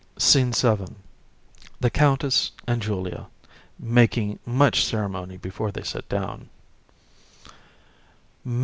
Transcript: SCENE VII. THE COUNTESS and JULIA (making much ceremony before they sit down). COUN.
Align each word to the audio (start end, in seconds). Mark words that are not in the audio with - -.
SCENE 0.17 0.51
VII. 0.51 0.95
THE 1.79 1.91
COUNTESS 1.91 2.53
and 2.65 2.81
JULIA 2.81 3.27
(making 3.77 4.39
much 4.47 4.83
ceremony 4.83 5.37
before 5.37 5.71
they 5.71 5.83
sit 5.83 6.09
down). 6.09 6.49
COUN. 8.43 8.59